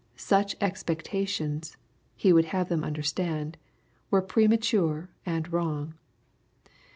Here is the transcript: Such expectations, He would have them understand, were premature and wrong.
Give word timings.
Such 0.15 0.55
expectations, 0.59 1.77
He 2.15 2.33
would 2.33 2.45
have 2.45 2.69
them 2.69 2.83
understand, 2.83 3.55
were 4.09 4.23
premature 4.23 5.11
and 5.27 5.53
wrong. 5.53 5.93